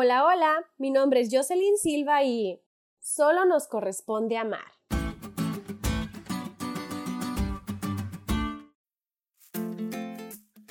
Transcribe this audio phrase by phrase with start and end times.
[0.00, 2.62] Hola, hola, mi nombre es Jocelyn Silva y
[3.00, 4.60] solo nos corresponde amar.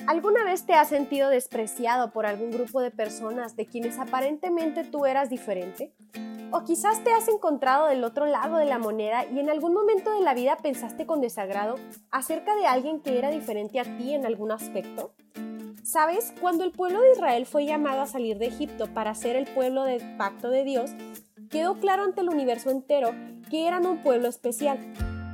[0.06, 5.04] ¿Alguna vez te has sentido despreciado por algún grupo de personas de quienes aparentemente tú
[5.04, 5.94] eras diferente?
[6.50, 10.10] O quizás te has encontrado del otro lado de la moneda y en algún momento
[10.10, 11.74] de la vida pensaste con desagrado
[12.10, 15.12] acerca de alguien que era diferente a ti en algún aspecto.
[15.88, 16.34] ¿Sabes?
[16.38, 19.84] Cuando el pueblo de Israel fue llamado a salir de Egipto para ser el pueblo
[19.84, 20.90] del pacto de Dios,
[21.48, 23.12] quedó claro ante el universo entero
[23.48, 24.78] que eran un pueblo especial.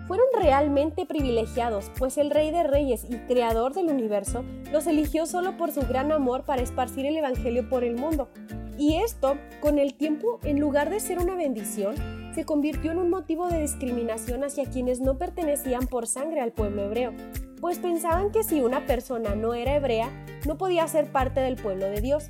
[0.06, 5.56] Fueron realmente privilegiados, pues el Rey de Reyes y Creador del universo los eligió solo
[5.56, 8.29] por su gran amor para esparcir el Evangelio por el mundo.
[8.79, 11.96] Y esto, con el tiempo, en lugar de ser una bendición,
[12.32, 16.84] se convirtió en un motivo de discriminación hacia quienes no pertenecían por sangre al pueblo
[16.84, 17.12] hebreo,
[17.64, 20.10] pues pensaban que si una persona no era hebrea,
[20.46, 22.28] no podía ser parte del pueblo de Dios.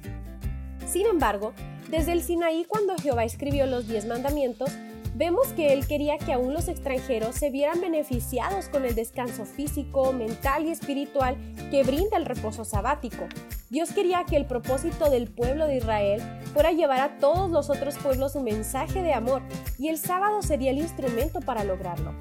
[0.86, 1.54] Sin embargo,
[1.90, 4.70] desde el Sinaí cuando Jehová escribió los diez mandamientos,
[5.16, 10.12] vemos que él quería que aún los extranjeros se vieran beneficiados con el descanso físico,
[10.12, 11.36] mental y espiritual
[11.72, 13.26] que brinda el reposo sabático.
[13.70, 17.96] Dios quería que el propósito del pueblo de Israel fuera llevar a todos los otros
[17.96, 19.42] pueblos un mensaje de amor
[19.80, 22.14] y el sábado sería el instrumento para lograrlo.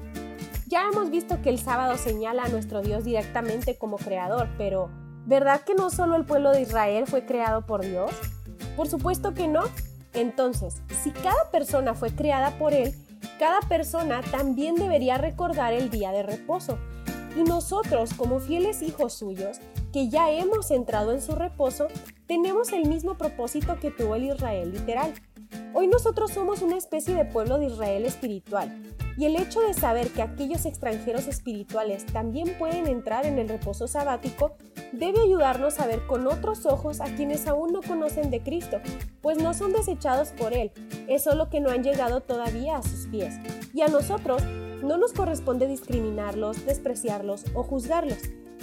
[0.66, 4.88] Ya hemos visto que el sábado señala a nuestro Dios directamente como creador, pero
[5.26, 8.10] ¿verdad que no solo el pueblo de Israel fue creado por Dios?
[8.74, 9.64] Por supuesto que no.
[10.14, 12.94] Entonces, si cada persona fue creada por Él,
[13.38, 16.78] cada persona también debería recordar el día de reposo.
[17.36, 19.58] Y nosotros, como fieles hijos suyos,
[19.92, 21.88] que ya hemos entrado en su reposo,
[22.26, 25.12] tenemos el mismo propósito que tuvo el Israel literal.
[25.74, 28.72] Hoy nosotros somos una especie de pueblo de Israel espiritual,
[29.16, 33.86] y el hecho de saber que aquellos extranjeros espirituales también pueden entrar en el reposo
[33.86, 34.56] sabático
[34.92, 38.80] debe ayudarnos a ver con otros ojos a quienes aún no conocen de Cristo,
[39.20, 40.72] pues no son desechados por Él,
[41.08, 43.34] es solo que no han llegado todavía a sus pies.
[43.72, 44.42] Y a nosotros
[44.82, 48.18] no nos corresponde discriminarlos, despreciarlos o juzgarlos.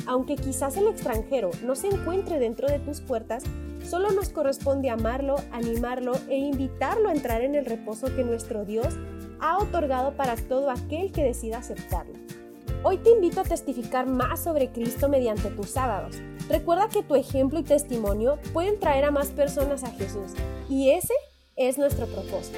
[0.08, 3.44] Aunque quizás el extranjero no se encuentre dentro de tus puertas,
[3.84, 8.96] solo nos corresponde amarlo, animarlo e invitarlo a entrar en el reposo que nuestro Dios
[9.40, 12.14] ha otorgado para todo aquel que decida aceptarlo.
[12.84, 16.16] Hoy te invito a testificar más sobre Cristo mediante tus sábados.
[16.50, 20.32] Recuerda que tu ejemplo y testimonio pueden traer a más personas a Jesús
[20.68, 21.14] y ese
[21.56, 22.58] es nuestro propósito.